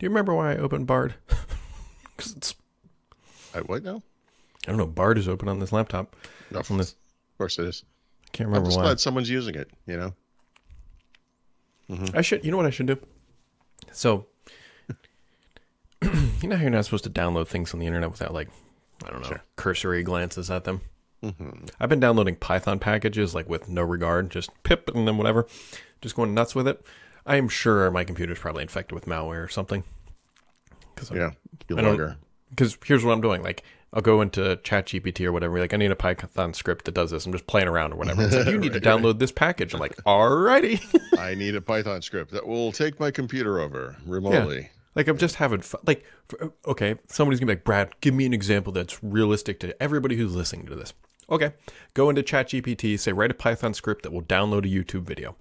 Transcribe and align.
Do 0.00 0.04
you 0.06 0.10
remember 0.10 0.34
why 0.34 0.52
I 0.52 0.56
opened 0.56 0.86
Bard? 0.88 1.14
Because 2.16 2.36
it's 2.36 2.54
I, 3.54 3.60
what 3.60 3.82
now? 3.82 4.02
I 4.66 4.70
don't 4.70 4.76
know. 4.76 4.84
Bard 4.86 5.16
is 5.16 5.26
open 5.26 5.48
on 5.48 5.58
this 5.58 5.72
laptop. 5.72 6.14
No, 6.50 6.60
On 6.68 6.76
this, 6.76 6.90
of 6.92 7.38
course 7.38 7.58
it 7.58 7.64
is. 7.66 7.82
I 8.26 8.28
can't 8.36 8.46
remember 8.48 8.66
I'm 8.66 8.70
just 8.70 8.76
why. 8.78 8.84
glad 8.84 9.00
someone's 9.00 9.30
using 9.30 9.54
it. 9.54 9.70
You 9.86 9.96
know. 9.96 10.14
I 12.12 12.20
should. 12.20 12.44
You 12.44 12.50
know 12.50 12.58
what 12.58 12.66
I 12.66 12.70
should 12.70 12.86
do? 12.86 12.98
So, 13.90 14.26
you 16.02 16.48
know 16.48 16.56
how 16.56 16.62
you're 16.62 16.70
not 16.70 16.84
supposed 16.84 17.04
to 17.04 17.10
download 17.10 17.48
things 17.48 17.72
on 17.72 17.80
the 17.80 17.86
internet 17.86 18.10
without 18.10 18.34
like, 18.34 18.48
I 19.06 19.10
don't 19.10 19.22
know, 19.22 19.28
Sure. 19.28 19.42
cursory 19.56 20.02
glances 20.02 20.50
at 20.50 20.64
them. 20.64 20.82
hmm 21.22 21.30
I've 21.80 21.88
been 21.88 22.00
downloading 22.00 22.36
Python 22.36 22.78
packages 22.78 23.34
like 23.34 23.48
with 23.48 23.68
no 23.68 23.82
regard, 23.82 24.30
just 24.30 24.50
pip 24.62 24.90
and 24.94 25.08
then 25.08 25.16
whatever, 25.16 25.46
just 26.02 26.14
going 26.16 26.34
nuts 26.34 26.54
with 26.54 26.68
it. 26.68 26.84
I 27.26 27.36
am 27.36 27.48
sure 27.48 27.90
my 27.90 28.04
computer's 28.04 28.38
probably 28.38 28.62
infected 28.62 28.92
with 28.94 29.06
malware 29.06 29.44
or 29.44 29.48
something. 29.48 29.84
Because 30.94 31.10
Yeah. 31.10 31.30
Don't- 31.68 32.16
because 32.50 32.76
here's 32.84 33.04
what 33.04 33.12
I'm 33.12 33.20
doing. 33.20 33.42
Like, 33.42 33.62
I'll 33.92 34.02
go 34.02 34.20
into 34.22 34.56
ChatGPT 34.64 35.24
or 35.24 35.32
whatever. 35.32 35.58
Like, 35.60 35.72
I 35.74 35.76
need 35.76 35.90
a 35.90 35.96
Python 35.96 36.52
script 36.54 36.84
that 36.84 36.94
does 36.94 37.10
this. 37.10 37.26
I'm 37.26 37.32
just 37.32 37.46
playing 37.46 37.68
around 37.68 37.92
or 37.92 37.96
whatever. 37.96 38.22
It's 38.24 38.34
like, 38.34 38.46
you 38.46 38.58
need 38.58 38.72
to 38.72 38.80
download 38.90 39.18
this 39.18 39.32
package. 39.32 39.72
I'm 39.74 39.80
like, 39.80 39.96
alrighty. 40.04 40.80
I 41.18 41.34
need 41.34 41.54
a 41.54 41.60
Python 41.60 42.02
script 42.02 42.32
that 42.32 42.46
will 42.46 42.72
take 42.72 42.98
my 43.00 43.10
computer 43.10 43.60
over 43.60 43.96
remotely. 44.06 44.70
like, 44.94 45.06
I'm 45.08 45.16
just 45.18 45.36
having 45.36 45.60
fun. 45.60 45.80
Like, 45.86 46.04
f- 46.32 46.48
uh, 46.48 46.70
okay, 46.70 46.96
somebody's 47.08 47.40
gonna 47.40 47.52
be 47.52 47.56
like, 47.56 47.64
Brad, 47.64 47.90
give 48.00 48.14
me 48.14 48.26
an 48.26 48.34
example 48.34 48.72
that's 48.72 49.02
realistic 49.02 49.58
to 49.60 49.80
everybody 49.82 50.16
who's 50.16 50.34
listening 50.34 50.66
to 50.66 50.74
this. 50.76 50.92
Okay, 51.30 51.52
go 51.94 52.10
into 52.10 52.22
ChatGPT, 52.24 52.98
say, 52.98 53.12
write 53.12 53.30
a 53.30 53.34
Python 53.34 53.74
script 53.74 54.02
that 54.02 54.12
will 54.12 54.22
download 54.22 54.64
a 54.64 54.68
YouTube 54.68 55.02
video. 55.02 55.36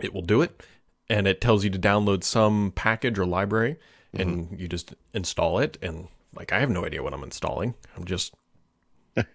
It 0.00 0.12
will 0.12 0.22
do 0.22 0.42
it, 0.42 0.60
and 1.08 1.26
it 1.26 1.40
tells 1.40 1.64
you 1.64 1.70
to 1.70 1.78
download 1.78 2.24
some 2.24 2.72
package 2.74 3.18
or 3.18 3.26
library, 3.26 3.76
and 4.12 4.56
you 4.58 4.68
just 4.68 4.94
install 5.12 5.58
it. 5.58 5.76
And 5.82 6.08
like, 6.34 6.52
I 6.52 6.60
have 6.60 6.70
no 6.70 6.84
idea 6.84 7.02
what 7.02 7.12
I'm 7.12 7.22
installing. 7.22 7.74
I'm 7.96 8.04
just, 8.04 8.34
I 9.16 9.26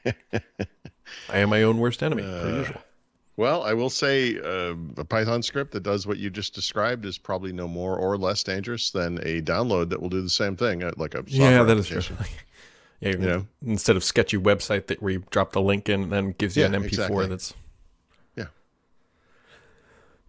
am 1.29 1.49
my 1.49 1.63
own 1.63 1.79
worst 1.79 2.03
enemy, 2.03 2.23
per 2.23 2.49
usual. 2.49 2.81
Well, 3.37 3.63
I 3.63 3.73
will 3.73 3.89
say 3.89 4.37
uh, 4.37 4.75
a 4.97 5.05
Python 5.05 5.41
script 5.43 5.71
that 5.71 5.83
does 5.83 6.05
what 6.05 6.17
you 6.17 6.29
just 6.29 6.53
described 6.53 7.05
is 7.05 7.17
probably 7.17 7.53
no 7.53 7.69
more 7.69 7.97
or 7.97 8.17
less 8.17 8.43
dangerous 8.43 8.91
than 8.91 9.17
a 9.19 9.41
download 9.41 9.91
that 9.91 10.01
will 10.01 10.09
do 10.09 10.21
the 10.21 10.29
same 10.29 10.57
thing, 10.57 10.83
uh, 10.83 10.91
like 10.97 11.15
a 11.15 11.23
Yeah, 11.25 11.63
that 11.63 11.77
is 11.77 11.87
true. 11.87 12.01
yeah, 12.99 13.11
know? 13.13 13.45
instead 13.65 13.95
of 13.95 14.03
sketchy 14.03 14.37
website 14.37 14.87
that 14.87 15.01
where 15.01 15.13
you 15.13 15.23
drop 15.29 15.53
the 15.53 15.61
link 15.61 15.87
in 15.87 16.03
and 16.03 16.11
then 16.11 16.31
gives 16.31 16.57
you 16.57 16.63
Yeah, 16.63 16.67
an 16.67 16.83
MP4 16.83 16.87
exactly. 16.87 17.27
that's. 17.27 17.53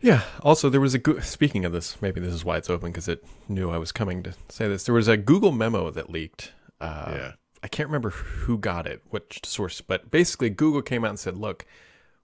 Yeah. 0.01 0.23
Also, 0.43 0.71
there 0.71 0.81
was 0.81 0.95
a 0.95 0.99
Goo- 0.99 1.21
speaking 1.21 1.65
of 1.65 1.73
this, 1.73 2.01
maybe 2.01 2.21
this 2.21 2.33
is 2.33 2.45
why 2.45 2.57
it's 2.57 2.71
open 2.71 2.91
because 2.91 3.09
it 3.09 3.25
knew 3.49 3.71
I 3.71 3.79
was 3.79 3.93
coming 3.93 4.23
to 4.23 4.35
say 4.49 4.67
this. 4.69 4.85
There 4.85 4.95
was 4.95 5.09
a 5.09 5.17
Google 5.17 5.53
memo 5.53 5.91
that 5.91 6.11
leaked. 6.11 6.53
Uh, 6.81 7.13
Yeah. 7.15 7.33
I 7.63 7.69
can't 7.69 7.89
remember 7.91 8.09
who 8.11 8.57
got 8.57 8.87
it, 8.87 9.03
which 9.11 9.41
source, 9.45 9.83
but 9.83 10.11
basically 10.11 10.49
Google 10.49 10.81
came 10.81 11.05
out 11.05 11.11
and 11.11 11.19
said, 11.21 11.37
"Look, 11.37 11.67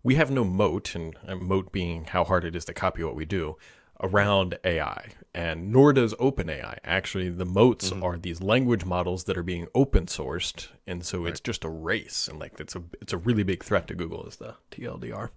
we 0.02 0.14
have 0.14 0.30
no 0.30 0.44
moat, 0.44 0.94
and 0.94 1.14
moat 1.42 1.72
being 1.72 2.06
how 2.06 2.24
hard 2.24 2.42
it 2.46 2.56
is 2.56 2.64
to 2.64 2.72
copy 2.72 3.02
what 3.04 3.14
we 3.14 3.26
do." 3.26 3.56
Around 4.02 4.58
AI, 4.64 5.10
and 5.34 5.70
nor 5.72 5.92
does 5.92 6.14
OpenAI. 6.14 6.78
Actually, 6.84 7.28
the 7.30 7.44
moats 7.46 7.92
are 7.92 8.16
these 8.18 8.40
language 8.42 8.84
models 8.86 9.24
that 9.24 9.36
are 9.38 9.42
being 9.42 9.66
open 9.74 10.04
sourced, 10.06 10.68
and 10.86 11.04
so 11.04 11.24
it's 11.26 11.40
just 11.40 11.64
a 11.64 11.68
race, 11.70 12.28
and 12.28 12.38
like 12.38 12.58
it's 12.58 12.74
a 12.76 12.82
it's 13.02 13.12
a 13.12 13.18
really 13.18 13.42
big 13.42 13.62
threat 13.62 13.86
to 13.88 13.94
Google, 13.94 14.24
is 14.26 14.36
the 14.36 14.54
TLDR. 14.70 15.30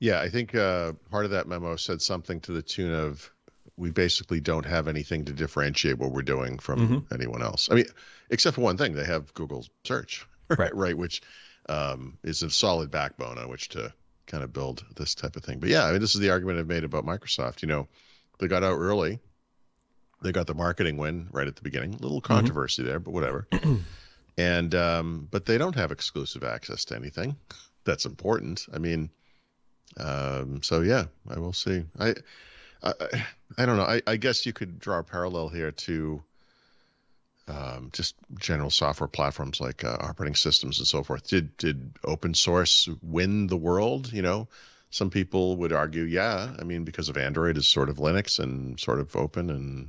Yeah, 0.00 0.20
I 0.20 0.28
think 0.30 0.54
uh, 0.54 0.94
part 1.10 1.26
of 1.26 1.30
that 1.32 1.46
memo 1.46 1.76
said 1.76 2.00
something 2.02 2.40
to 2.40 2.52
the 2.52 2.62
tune 2.62 2.92
of 2.92 3.30
we 3.76 3.90
basically 3.90 4.40
don't 4.40 4.64
have 4.66 4.88
anything 4.88 5.24
to 5.26 5.32
differentiate 5.32 5.98
what 5.98 6.10
we're 6.12 6.22
doing 6.22 6.58
from 6.58 6.80
Mm-hmm. 6.80 7.14
anyone 7.14 7.42
else. 7.42 7.68
I 7.70 7.74
mean, 7.74 7.84
except 8.30 8.56
for 8.56 8.62
one 8.62 8.76
thing, 8.76 8.94
they 8.94 9.04
have 9.04 9.32
Google 9.34 9.66
search, 9.84 10.26
Right. 10.48 10.74
right, 10.74 10.96
which 10.96 11.22
um, 11.68 12.18
is 12.24 12.42
a 12.42 12.50
solid 12.50 12.90
backbone 12.90 13.38
on 13.38 13.48
which 13.48 13.68
to 13.70 13.92
kind 14.26 14.42
of 14.42 14.52
build 14.52 14.84
this 14.96 15.14
type 15.14 15.36
of 15.36 15.44
thing. 15.44 15.60
But 15.60 15.68
yeah, 15.68 15.84
I 15.84 15.92
mean, 15.92 16.00
this 16.00 16.14
is 16.14 16.20
the 16.20 16.30
argument 16.30 16.58
I've 16.58 16.66
made 16.66 16.84
about 16.84 17.04
Microsoft. 17.06 17.62
You 17.62 17.68
know, 17.68 17.88
they 18.38 18.48
got 18.48 18.64
out 18.64 18.78
early, 18.78 19.18
they 20.22 20.32
got 20.32 20.46
the 20.46 20.54
marketing 20.54 20.96
win 20.96 21.28
right 21.30 21.46
at 21.46 21.56
the 21.56 21.62
beginning. 21.62 21.94
A 21.94 21.98
little 22.02 22.20
controversy 22.20 22.82
there, 22.82 23.00
but 23.00 23.12
whatever. 23.12 23.46
and 24.38 24.74
um, 24.74 25.28
but 25.30 25.44
they 25.46 25.58
don't 25.58 25.74
have 25.76 25.92
exclusive 25.92 26.42
access 26.44 26.84
to 26.86 26.96
anything 26.96 27.36
that's 27.84 28.06
important. 28.06 28.66
I 28.72 28.78
mean, 28.78 29.10
um, 29.96 30.62
so 30.62 30.80
yeah, 30.80 31.04
I 31.28 31.38
will 31.38 31.52
see. 31.52 31.84
I, 31.98 32.14
I, 32.82 32.92
I 33.58 33.66
don't 33.66 33.76
know. 33.76 33.84
I, 33.84 34.02
I 34.06 34.16
guess 34.16 34.46
you 34.46 34.52
could 34.52 34.78
draw 34.78 35.00
a 35.00 35.04
parallel 35.04 35.48
here 35.48 35.72
to 35.72 36.22
um, 37.48 37.90
just 37.92 38.14
general 38.38 38.70
software 38.70 39.08
platforms 39.08 39.60
like 39.60 39.84
uh, 39.84 39.96
operating 40.00 40.36
systems 40.36 40.78
and 40.78 40.86
so 40.86 41.02
forth. 41.02 41.26
Did 41.26 41.56
did 41.56 41.92
open 42.04 42.34
source 42.34 42.88
win 43.02 43.48
the 43.48 43.56
world? 43.56 44.12
You 44.12 44.22
know, 44.22 44.48
some 44.90 45.10
people 45.10 45.56
would 45.56 45.72
argue, 45.72 46.02
yeah. 46.02 46.54
I 46.58 46.64
mean, 46.64 46.84
because 46.84 47.08
of 47.08 47.16
Android 47.16 47.56
is 47.56 47.66
sort 47.66 47.88
of 47.88 47.98
Linux 47.98 48.38
and 48.38 48.78
sort 48.78 49.00
of 49.00 49.14
open, 49.16 49.50
and 49.50 49.88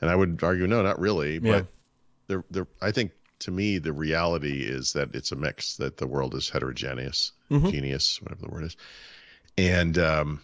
and 0.00 0.10
I 0.10 0.16
would 0.16 0.42
argue, 0.42 0.66
no, 0.66 0.82
not 0.82 0.98
really. 0.98 1.34
Yeah. 1.34 1.52
But 1.52 1.66
there, 2.28 2.44
the 2.50 2.66
I 2.80 2.92
think 2.92 3.12
to 3.40 3.50
me 3.50 3.78
the 3.78 3.92
reality 3.92 4.62
is 4.62 4.92
that 4.94 5.14
it's 5.14 5.32
a 5.32 5.36
mix. 5.36 5.76
That 5.76 5.96
the 5.96 6.06
world 6.06 6.34
is 6.34 6.48
heterogeneous, 6.48 7.32
Mhm. 7.50 7.70
genius, 7.70 8.20
whatever 8.22 8.42
the 8.42 8.48
word 8.48 8.64
is, 8.64 8.76
and 9.58 9.98
um, 9.98 10.40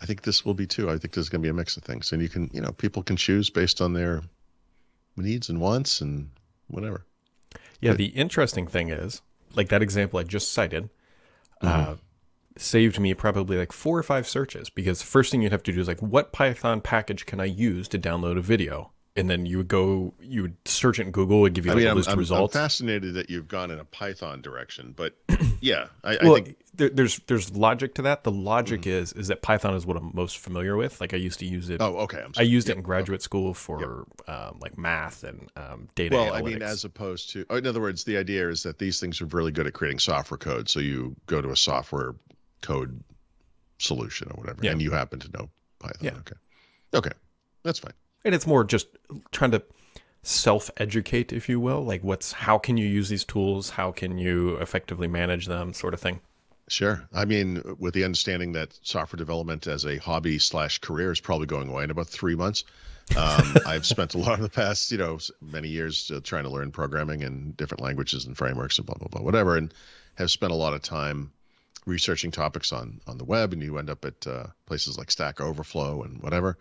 I 0.00 0.06
think 0.06 0.22
this 0.22 0.44
will 0.44 0.54
be 0.54 0.66
too. 0.66 0.90
I 0.90 0.98
think 0.98 1.14
there's 1.14 1.28
going 1.28 1.40
to 1.42 1.46
be 1.46 1.50
a 1.50 1.54
mix 1.54 1.76
of 1.76 1.82
things, 1.82 2.12
and 2.12 2.20
you 2.22 2.28
can, 2.28 2.50
you 2.52 2.60
know, 2.60 2.72
people 2.72 3.02
can 3.02 3.16
choose 3.16 3.50
based 3.50 3.80
on 3.80 3.92
their 3.92 4.22
needs 5.16 5.48
and 5.48 5.60
wants 5.60 6.00
and 6.00 6.30
whatever. 6.68 7.04
Yeah, 7.80 7.94
the 7.94 8.06
interesting 8.06 8.66
thing 8.66 8.90
is, 8.90 9.22
like 9.54 9.68
that 9.68 9.82
example 9.82 10.18
I 10.18 10.22
just 10.22 10.52
cited, 10.52 10.88
uh, 11.60 11.96
saved 12.56 12.98
me 13.00 13.14
probably 13.14 13.56
like 13.56 13.72
four 13.72 13.98
or 13.98 14.02
five 14.02 14.28
searches 14.28 14.70
because 14.70 15.00
the 15.00 15.06
first 15.06 15.30
thing 15.30 15.42
you'd 15.42 15.52
have 15.52 15.62
to 15.64 15.72
do 15.72 15.80
is 15.80 15.88
like, 15.88 16.00
what 16.00 16.32
Python 16.32 16.80
package 16.80 17.26
can 17.26 17.40
I 17.40 17.46
use 17.46 17.88
to 17.88 17.98
download 17.98 18.38
a 18.38 18.40
video? 18.40 18.91
And 19.14 19.28
then 19.28 19.44
you 19.44 19.58
would 19.58 19.68
go, 19.68 20.14
you 20.22 20.40
would 20.40 20.56
search 20.64 20.98
it 20.98 21.06
in 21.06 21.12
Google, 21.12 21.44
and 21.44 21.54
give 21.54 21.66
you 21.66 21.72
I 21.72 21.74
like 21.74 21.82
mean, 21.82 21.90
I'm, 21.90 21.96
list 21.96 22.32
I'm, 22.32 22.48
fascinated 22.48 23.12
that 23.14 23.28
you've 23.28 23.46
gone 23.46 23.70
in 23.70 23.78
a 23.78 23.84
Python 23.84 24.40
direction, 24.40 24.94
but 24.96 25.14
yeah, 25.60 25.88
I, 26.02 26.16
I 26.16 26.18
think 26.18 26.56
there, 26.74 26.88
there's 26.88 27.18
there's 27.26 27.54
logic 27.54 27.94
to 27.96 28.02
that. 28.02 28.24
The 28.24 28.30
logic 28.30 28.86
is 28.86 29.12
is 29.12 29.28
that 29.28 29.42
Python 29.42 29.74
is 29.74 29.84
what 29.84 29.96
I'm 29.96 30.10
most 30.14 30.38
familiar 30.38 30.76
with. 30.76 31.00
Like 31.00 31.12
I 31.12 31.18
used 31.18 31.40
to 31.40 31.46
use 31.46 31.68
it. 31.68 31.82
Oh, 31.82 31.96
okay. 31.98 32.22
I'm 32.22 32.32
I 32.38 32.42
used 32.42 32.70
it 32.70 32.76
in 32.76 32.82
graduate 32.82 33.22
school 33.22 33.52
for 33.52 34.06
um, 34.26 34.58
like 34.60 34.78
math 34.78 35.24
and 35.24 35.50
um, 35.56 35.88
data 35.94 36.16
Well, 36.16 36.32
analytics. 36.32 36.38
I 36.38 36.42
mean, 36.42 36.62
as 36.62 36.84
opposed 36.84 37.30
to, 37.30 37.44
oh, 37.50 37.56
in 37.56 37.66
other 37.66 37.80
words, 37.80 38.04
the 38.04 38.16
idea 38.16 38.48
is 38.48 38.62
that 38.62 38.78
these 38.78 38.98
things 38.98 39.20
are 39.20 39.26
really 39.26 39.52
good 39.52 39.66
at 39.66 39.74
creating 39.74 39.98
software 39.98 40.38
code. 40.38 40.70
So 40.70 40.80
you 40.80 41.16
go 41.26 41.42
to 41.42 41.50
a 41.50 41.56
software 41.56 42.14
code 42.62 43.02
solution 43.78 44.28
or 44.30 44.40
whatever, 44.40 44.64
Yeah. 44.64 44.70
and 44.72 44.80
you 44.80 44.90
happen 44.90 45.20
to 45.20 45.30
know 45.32 45.50
Python. 45.80 45.98
Yeah. 46.00 46.14
Okay. 46.18 46.36
Okay. 46.94 47.12
That's 47.62 47.78
fine. 47.78 47.92
And 48.24 48.34
it's 48.34 48.46
more 48.46 48.64
just 48.64 48.88
trying 49.30 49.50
to 49.50 49.62
self-educate 50.22 51.32
if 51.32 51.48
you 51.48 51.58
will 51.58 51.82
like 51.82 52.02
what's 52.04 52.32
how 52.32 52.56
can 52.56 52.76
you 52.76 52.86
use 52.86 53.08
these 53.08 53.24
tools 53.24 53.70
how 53.70 53.90
can 53.90 54.18
you 54.18 54.56
effectively 54.56 55.08
manage 55.08 55.46
them 55.46 55.72
sort 55.72 55.94
of 55.94 56.00
thing 56.00 56.20
Sure. 56.68 57.06
I 57.12 57.24
mean, 57.24 57.60
with 57.78 57.92
the 57.92 58.04
understanding 58.04 58.52
that 58.52 58.78
software 58.82 59.18
development 59.18 59.66
as 59.66 59.84
a 59.84 59.98
hobby 59.98 60.38
slash 60.38 60.78
career 60.78 61.12
is 61.12 61.20
probably 61.20 61.46
going 61.46 61.68
away 61.68 61.84
in 61.84 61.90
about 61.90 62.06
three 62.06 62.34
months. 62.34 62.64
Um, 63.16 63.56
I've 63.66 63.84
spent 63.84 64.14
a 64.14 64.18
lot 64.18 64.34
of 64.34 64.40
the 64.40 64.48
past, 64.48 64.90
you 64.90 64.98
know, 64.98 65.18
many 65.40 65.68
years 65.68 66.10
uh, 66.10 66.20
trying 66.22 66.44
to 66.44 66.50
learn 66.50 66.70
programming 66.70 67.24
and 67.24 67.56
different 67.56 67.82
languages 67.82 68.24
and 68.24 68.36
frameworks 68.36 68.78
and 68.78 68.86
blah 68.86 68.94
blah 68.94 69.08
blah, 69.08 69.22
whatever, 69.22 69.56
and 69.56 69.74
have 70.14 70.30
spent 70.30 70.52
a 70.52 70.56
lot 70.56 70.72
of 70.72 70.82
time 70.82 71.32
researching 71.84 72.30
topics 72.30 72.72
on 72.72 73.00
on 73.06 73.18
the 73.18 73.24
web. 73.24 73.52
And 73.52 73.62
you 73.62 73.76
end 73.78 73.90
up 73.90 74.04
at 74.04 74.26
uh, 74.26 74.46
places 74.66 74.96
like 74.96 75.10
Stack 75.10 75.40
Overflow 75.40 76.04
and 76.04 76.22
whatever. 76.22 76.56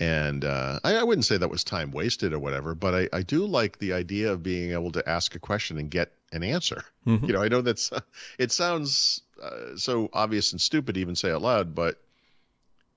And 0.00 0.44
uh, 0.46 0.80
I, 0.82 0.96
I 0.96 1.02
wouldn't 1.02 1.26
say 1.26 1.36
that 1.36 1.50
was 1.50 1.62
time 1.62 1.92
wasted 1.92 2.32
or 2.32 2.38
whatever, 2.38 2.74
but 2.74 2.94
I, 2.94 3.08
I 3.12 3.22
do 3.22 3.44
like 3.46 3.78
the 3.78 3.92
idea 3.92 4.32
of 4.32 4.42
being 4.42 4.72
able 4.72 4.90
to 4.92 5.06
ask 5.08 5.34
a 5.34 5.38
question 5.38 5.76
and 5.78 5.90
get 5.90 6.10
an 6.32 6.42
answer. 6.42 6.82
Mhm. 7.06 7.26
You 7.28 7.34
know, 7.34 7.42
I 7.42 7.48
know 7.48 7.60
that's 7.60 7.90
it 8.38 8.50
sounds 8.50 9.20
uh, 9.42 9.76
so 9.76 10.08
obvious 10.12 10.52
and 10.52 10.60
stupid 10.60 10.94
to 10.94 11.00
even 11.00 11.16
say 11.16 11.30
out 11.30 11.42
loud, 11.42 11.74
but 11.74 12.00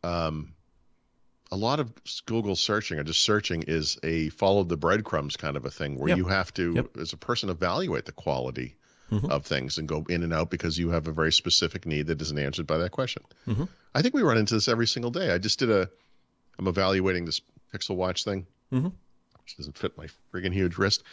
um, 0.03 0.53
a 1.51 1.55
lot 1.57 1.79
of 1.79 1.91
Google 2.25 2.55
searching 2.55 2.99
or 2.99 3.03
just 3.03 3.21
searching 3.21 3.63
is 3.63 3.97
a 4.03 4.29
follow 4.29 4.63
the 4.63 4.77
breadcrumbs 4.77 5.35
kind 5.37 5.57
of 5.57 5.65
a 5.65 5.71
thing 5.71 5.97
where 5.99 6.09
Yep. 6.09 6.17
you 6.17 6.25
have 6.25 6.53
to, 6.55 6.73
Yep. 6.75 6.97
as 6.97 7.13
a 7.13 7.17
person, 7.17 7.49
evaluate 7.49 8.05
the 8.05 8.11
quality 8.11 8.75
Mhm. 9.11 9.29
of 9.29 9.45
things 9.45 9.77
and 9.77 9.87
go 9.87 10.05
in 10.09 10.23
and 10.23 10.33
out 10.33 10.49
because 10.49 10.79
you 10.79 10.89
have 10.89 11.07
a 11.07 11.11
very 11.11 11.31
specific 11.31 11.85
need 11.85 12.07
that 12.07 12.21
isn't 12.21 12.39
answered 12.39 12.65
by 12.65 12.77
that 12.79 12.91
question. 12.91 13.23
Mhm. 13.45 13.67
I 13.93 14.01
think 14.01 14.15
we 14.15 14.21
run 14.23 14.37
into 14.37 14.55
this 14.55 14.67
every 14.67 14.87
single 14.87 15.11
day. 15.11 15.31
I 15.31 15.37
just 15.37 15.59
did 15.59 15.69
a, 15.69 15.89
I'm 16.59 16.67
evaluating 16.67 17.25
this 17.25 17.41
Pixel 17.73 17.95
Watch 17.95 18.23
thing, 18.23 18.45
Mhm. 18.71 18.91
which 19.41 19.57
doesn't 19.57 19.77
fit 19.77 19.97
my 19.97 20.07
friggin' 20.31 20.53
huge 20.53 20.77
wrist, 20.77 21.03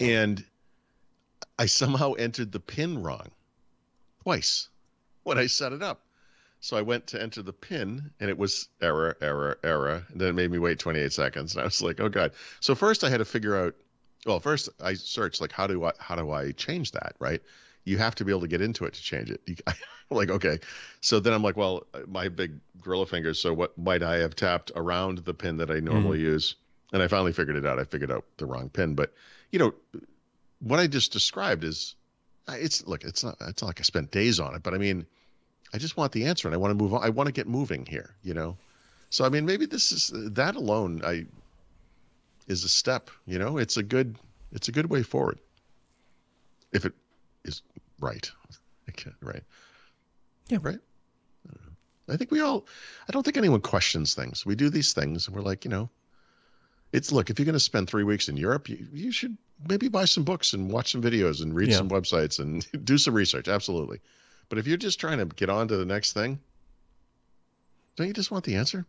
and 0.00 0.44
I 1.58 1.66
somehow 1.66 2.14
entered 2.14 2.52
the 2.52 2.60
pin 2.60 3.02
wrong 3.02 3.30
twice 4.22 4.68
when 5.22 5.38
I 5.38 5.46
set 5.46 5.72
it 5.72 5.82
up. 5.82 6.00
So 6.60 6.76
I 6.76 6.82
went 6.82 7.06
to 7.08 7.20
enter 7.22 7.42
the 7.42 7.52
pin 7.52 8.10
and 8.18 8.30
it 8.30 8.38
was 8.38 8.68
error, 8.80 9.16
error, 9.20 9.58
error. 9.62 10.06
And 10.10 10.20
then 10.20 10.28
it 10.28 10.32
made 10.32 10.50
me 10.50 10.58
wait 10.58 10.78
28 10.78 11.12
seconds. 11.12 11.52
And 11.52 11.60
I 11.60 11.64
was 11.64 11.82
like, 11.82 12.00
oh 12.00 12.08
God. 12.08 12.32
So 12.60 12.74
first 12.74 13.04
I 13.04 13.10
had 13.10 13.18
to 13.18 13.24
figure 13.26 13.54
out, 13.54 13.74
well, 14.24 14.40
first 14.40 14.70
I 14.80 14.94
searched 14.94 15.42
like, 15.42 15.52
how 15.52 15.66
do 15.66 15.84
I, 15.84 15.92
how 15.98 16.16
do 16.16 16.30
I 16.30 16.52
change 16.52 16.92
that? 16.92 17.16
Right. 17.18 17.42
You 17.84 17.98
have 17.98 18.14
to 18.16 18.24
be 18.24 18.32
able 18.32 18.42
to 18.42 18.48
get 18.48 18.60
into 18.60 18.84
it 18.84 18.94
to 18.94 19.02
change 19.02 19.30
it. 19.30 19.40
You, 19.46 19.56
like, 20.10 20.30
okay. 20.30 20.58
So 21.00 21.20
then 21.20 21.32
I'm 21.32 21.42
like, 21.42 21.56
well, 21.56 21.86
my 22.06 22.28
big 22.28 22.60
gorilla 22.80 23.06
fingers. 23.06 23.38
So 23.38 23.52
what 23.52 23.76
might 23.76 24.02
I 24.02 24.16
have 24.16 24.34
tapped 24.34 24.72
around 24.74 25.18
the 25.18 25.34
pin 25.34 25.58
that 25.58 25.70
I 25.70 25.80
normally 25.80 26.18
mm-hmm. 26.18 26.32
use? 26.32 26.56
And 26.92 27.02
I 27.02 27.08
finally 27.08 27.32
figured 27.32 27.56
it 27.56 27.66
out. 27.66 27.78
I 27.78 27.84
figured 27.84 28.10
out 28.10 28.24
the 28.36 28.46
wrong 28.46 28.68
pin, 28.68 28.94
but 28.94 29.12
you 29.50 29.58
know, 29.58 29.74
what 30.60 30.80
I 30.80 30.86
just 30.86 31.12
described 31.12 31.64
is 31.64 31.94
it's 32.48 32.86
look, 32.86 33.04
it's 33.04 33.24
not, 33.24 33.36
it's 33.40 33.62
not 33.62 33.68
like 33.68 33.80
I 33.80 33.82
spent 33.82 34.10
days 34.10 34.40
on 34.40 34.54
it, 34.54 34.62
but 34.62 34.74
I 34.74 34.78
mean, 34.78 35.06
I 35.72 35.78
just 35.78 35.96
want 35.96 36.12
the 36.12 36.26
answer 36.26 36.46
and 36.46 36.54
I 36.54 36.58
want 36.58 36.70
to 36.70 36.82
move 36.82 36.94
on. 36.94 37.02
I 37.02 37.08
want 37.08 37.26
to 37.26 37.32
get 37.32 37.48
moving 37.48 37.84
here, 37.84 38.14
you 38.22 38.34
know? 38.34 38.56
So, 39.10 39.24
I 39.24 39.28
mean, 39.28 39.44
maybe 39.44 39.66
this 39.66 39.92
is 39.92 40.10
that 40.34 40.56
alone, 40.56 41.02
I 41.04 41.26
is 42.46 42.64
a 42.64 42.68
step, 42.68 43.10
you 43.26 43.38
know, 43.38 43.58
it's 43.58 43.76
a 43.76 43.82
good, 43.82 44.16
it's 44.52 44.68
a 44.68 44.72
good 44.72 44.90
way 44.90 45.02
forward. 45.02 45.38
If 46.72 46.84
it 46.84 46.92
right. 48.00 48.30
right. 49.20 49.42
Yeah. 50.48 50.58
Right. 50.60 50.78
I 52.08 52.16
think 52.16 52.30
we 52.30 52.40
all, 52.40 52.66
I 53.08 53.12
don't 53.12 53.22
think 53.22 53.36
anyone 53.36 53.60
questions 53.60 54.14
things. 54.14 54.44
We 54.44 54.54
do 54.54 54.68
these 54.68 54.92
things 54.92 55.26
and 55.26 55.34
we're 55.34 55.42
like, 55.42 55.64
you 55.64 55.70
know, 55.70 55.88
it's 56.92 57.10
look, 57.10 57.30
if 57.30 57.38
you're 57.38 57.46
going 57.46 57.54
to 57.54 57.60
spend 57.60 57.88
three 57.88 58.04
weeks 58.04 58.28
in 58.28 58.36
Europe, 58.36 58.68
you, 58.68 58.86
you 58.92 59.10
should 59.10 59.36
maybe 59.68 59.88
buy 59.88 60.04
some 60.04 60.22
books 60.22 60.52
and 60.52 60.70
watch 60.70 60.92
some 60.92 61.02
videos 61.02 61.42
and 61.42 61.54
read 61.54 61.70
yeah. 61.70 61.76
some 61.76 61.88
websites 61.88 62.38
and 62.38 62.66
do 62.84 62.98
some 62.98 63.14
research. 63.14 63.48
Absolutely. 63.48 64.00
But 64.48 64.58
if 64.58 64.66
you're 64.66 64.76
just 64.76 65.00
trying 65.00 65.18
to 65.18 65.24
get 65.24 65.48
on 65.48 65.68
to 65.68 65.76
the 65.76 65.86
next 65.86 66.12
thing, 66.12 66.38
don't 67.96 68.06
you 68.06 68.12
just 68.12 68.30
want 68.30 68.44
the 68.44 68.56
answer? 68.56 68.84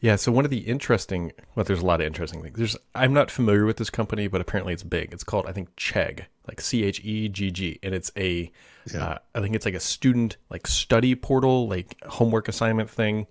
Yeah. 0.00 0.16
So 0.16 0.32
one 0.32 0.44
of 0.44 0.50
the 0.50 0.58
interesting, 0.58 1.32
well, 1.54 1.64
there's 1.64 1.82
a 1.82 1.86
lot 1.86 2.00
of 2.00 2.06
interesting 2.06 2.42
things. 2.42 2.56
There's, 2.56 2.76
I'm 2.94 3.12
not 3.12 3.30
familiar 3.30 3.66
with 3.66 3.76
this 3.76 3.90
company, 3.90 4.28
but 4.28 4.40
apparently 4.40 4.72
it's 4.72 4.82
big. 4.82 5.12
It's 5.12 5.24
called, 5.24 5.46
I 5.46 5.52
think, 5.52 5.74
Chegg, 5.76 6.24
like 6.48 6.60
C 6.60 6.84
H 6.84 7.04
E 7.04 7.28
G 7.28 7.50
G, 7.50 7.78
and 7.82 7.94
it's 7.94 8.10
a, 8.16 8.50
yeah. 8.92 9.04
uh, 9.04 9.18
I 9.34 9.40
think 9.40 9.54
it's 9.54 9.66
like 9.66 9.74
a 9.74 9.80
student 9.80 10.36
like 10.48 10.66
study 10.66 11.14
portal, 11.14 11.68
like 11.68 12.02
homework 12.04 12.48
assignment 12.48 12.90
thing, 12.90 13.26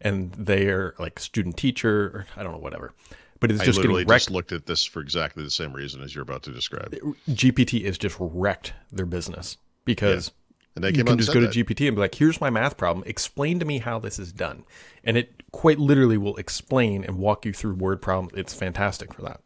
and 0.00 0.32
they're 0.32 0.94
like 0.98 1.18
student 1.18 1.56
teacher, 1.56 2.06
or 2.06 2.26
I 2.36 2.42
don't 2.42 2.52
know, 2.52 2.58
whatever. 2.58 2.92
But 3.40 3.50
it's 3.50 3.62
just 3.62 3.78
I 3.78 3.82
literally 3.82 4.02
getting 4.02 4.10
wrecked. 4.10 4.24
just 4.24 4.30
looked 4.30 4.52
at 4.52 4.64
this 4.64 4.84
for 4.84 5.00
exactly 5.00 5.44
the 5.44 5.50
same 5.50 5.74
reason 5.74 6.02
as 6.02 6.14
you're 6.14 6.22
about 6.22 6.44
to 6.44 6.52
describe. 6.52 6.94
GPT 7.28 7.82
is 7.82 7.98
just 7.98 8.16
wrecked 8.18 8.72
their 8.90 9.06
business 9.06 9.58
because. 9.84 10.28
Yeah 10.28 10.40
and 10.74 10.84
they 10.84 10.92
you 10.92 11.04
can 11.04 11.18
just 11.18 11.32
go 11.32 11.40
to 11.40 11.46
GPT 11.46 11.86
and 11.86 11.96
be 11.96 12.00
like, 12.00 12.14
"Here's 12.14 12.40
my 12.40 12.50
math 12.50 12.76
problem. 12.76 13.04
Explain 13.06 13.58
to 13.60 13.64
me 13.64 13.78
how 13.78 13.98
this 13.98 14.18
is 14.18 14.32
done," 14.32 14.64
and 15.04 15.16
it 15.16 15.42
quite 15.52 15.78
literally 15.78 16.18
will 16.18 16.36
explain 16.36 17.04
and 17.04 17.18
walk 17.18 17.44
you 17.46 17.52
through 17.52 17.74
word 17.74 18.02
problems. 18.02 18.32
It's 18.36 18.54
fantastic 18.54 19.14
for 19.14 19.22
that. 19.22 19.40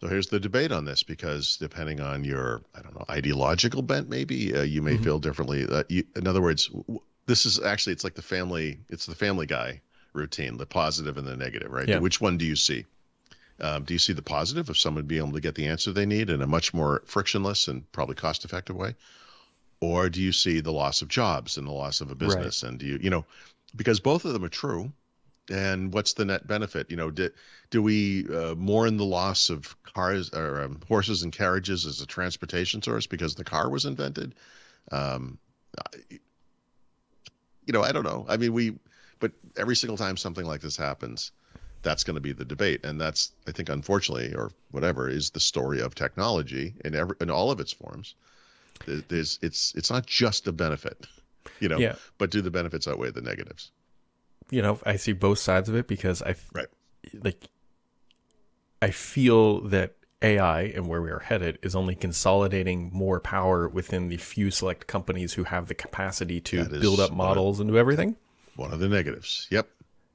So 0.00 0.08
here's 0.08 0.26
the 0.26 0.40
debate 0.40 0.72
on 0.72 0.84
this, 0.84 1.04
because 1.04 1.56
depending 1.58 2.00
on 2.00 2.24
your, 2.24 2.62
I 2.74 2.82
don't 2.82 2.92
know, 2.92 3.04
ideological 3.08 3.82
bent, 3.82 4.08
maybe 4.08 4.52
uh, 4.52 4.62
you 4.62 4.82
may 4.82 4.94
mm-hmm. 4.94 5.04
feel 5.04 5.18
differently. 5.20 5.64
Uh, 5.64 5.84
you, 5.88 6.04
in 6.16 6.26
other 6.26 6.42
words, 6.42 6.66
w- 6.66 7.00
this 7.26 7.46
is 7.46 7.60
actually 7.60 7.92
it's 7.92 8.02
like 8.02 8.14
the 8.14 8.22
family, 8.22 8.80
it's 8.88 9.06
the 9.06 9.14
Family 9.14 9.46
Guy 9.46 9.80
routine, 10.12 10.56
the 10.56 10.66
positive 10.66 11.18
and 11.18 11.26
the 11.26 11.36
negative, 11.36 11.70
right? 11.70 11.88
Yeah. 11.88 12.00
Which 12.00 12.20
one 12.20 12.36
do 12.36 12.44
you 12.44 12.56
see? 12.56 12.84
Um, 13.60 13.84
do 13.84 13.94
you 13.94 13.98
see 13.98 14.12
the 14.12 14.22
positive 14.22 14.68
of 14.68 14.76
someone 14.76 15.04
being 15.04 15.22
able 15.22 15.34
to 15.34 15.40
get 15.40 15.54
the 15.54 15.68
answer 15.68 15.92
they 15.92 16.06
need 16.06 16.30
in 16.30 16.42
a 16.42 16.48
much 16.48 16.74
more 16.74 17.02
frictionless 17.06 17.68
and 17.68 17.90
probably 17.92 18.16
cost-effective 18.16 18.74
way? 18.74 18.96
Or 19.82 20.08
do 20.08 20.22
you 20.22 20.30
see 20.30 20.60
the 20.60 20.72
loss 20.72 21.02
of 21.02 21.08
jobs 21.08 21.58
and 21.58 21.66
the 21.66 21.72
loss 21.72 22.00
of 22.00 22.12
a 22.12 22.14
business? 22.14 22.62
Right. 22.62 22.70
and 22.70 22.78
do 22.78 22.86
you 22.86 22.98
you 23.02 23.10
know 23.10 23.26
because 23.74 23.98
both 24.00 24.24
of 24.24 24.32
them 24.32 24.44
are 24.44 24.48
true. 24.48 24.92
And 25.50 25.92
what's 25.92 26.12
the 26.12 26.24
net 26.24 26.46
benefit? 26.46 26.88
You 26.88 26.96
know 26.96 27.10
do, 27.10 27.28
do 27.70 27.82
we 27.82 28.28
uh, 28.28 28.54
mourn 28.54 28.96
the 28.96 29.04
loss 29.04 29.50
of 29.50 29.76
cars 29.82 30.30
or 30.30 30.62
um, 30.62 30.80
horses 30.86 31.24
and 31.24 31.32
carriages 31.32 31.84
as 31.84 32.00
a 32.00 32.06
transportation 32.06 32.80
source 32.80 33.08
because 33.08 33.34
the 33.34 33.44
car 33.44 33.68
was 33.68 33.84
invented? 33.84 34.36
Um, 34.92 35.38
you 37.66 37.72
know 37.72 37.82
i 37.82 37.90
don't 37.90 38.04
know. 38.04 38.24
I 38.28 38.36
mean 38.36 38.52
we 38.52 38.78
but 39.18 39.32
every 39.56 39.74
single 39.74 39.96
time 39.96 40.16
something 40.16 40.46
like 40.46 40.60
this 40.60 40.76
happens 40.76 41.32
that's 41.82 42.04
going 42.04 42.14
to 42.14 42.20
be 42.20 42.32
the 42.32 42.44
debate. 42.44 42.84
And 42.84 43.00
that's 43.00 43.32
i 43.48 43.50
think 43.50 43.68
unfortunately 43.68 44.32
or 44.36 44.52
whatever 44.70 45.08
is 45.08 45.30
the 45.30 45.40
story 45.40 45.80
of 45.80 45.96
technology 45.96 46.74
in 46.84 46.94
every 46.94 47.16
in 47.20 47.30
all 47.30 47.50
of 47.50 47.58
its 47.58 47.72
forms 47.72 48.14
there's 48.86 49.38
it's 49.42 49.74
it's 49.74 49.90
not 49.90 50.06
just 50.06 50.46
a 50.46 50.52
benefit, 50.52 51.06
you 51.60 51.68
know. 51.68 51.78
Yeah. 51.78 51.96
But 52.18 52.30
do 52.30 52.40
the 52.40 52.50
benefits 52.50 52.86
outweigh 52.86 53.10
the 53.10 53.20
negatives? 53.20 53.70
You 54.50 54.62
know, 54.62 54.78
I 54.84 54.96
see 54.96 55.12
both 55.12 55.38
sides 55.38 55.68
of 55.68 55.74
it 55.74 55.86
because 55.86 56.22
I 56.22 56.34
right 56.52 56.68
like 57.22 57.48
I 58.80 58.90
feel 58.90 59.60
that 59.68 59.94
AI 60.22 60.62
and 60.62 60.88
where 60.88 61.02
we 61.02 61.10
are 61.10 61.20
headed 61.20 61.58
is 61.62 61.74
only 61.74 61.94
consolidating 61.94 62.90
more 62.92 63.18
power 63.18 63.68
within 63.68 64.08
the 64.08 64.16
few 64.16 64.50
select 64.50 64.86
companies 64.86 65.32
who 65.34 65.44
have 65.44 65.66
the 65.66 65.74
capacity 65.74 66.40
to 66.40 66.64
build 66.64 67.00
up 67.00 67.12
models 67.12 67.60
and 67.60 67.70
do 67.70 67.78
everything. 67.78 68.16
One 68.56 68.72
of 68.72 68.80
the 68.80 68.88
negatives. 68.88 69.48
Yep 69.50 69.68